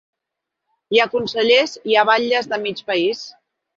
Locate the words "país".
2.89-3.23